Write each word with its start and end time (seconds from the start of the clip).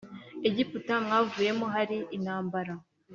Egiputa 0.47 0.93
mwavuyemo 1.05 1.65
hari 1.75 1.97
intambara 2.17 2.73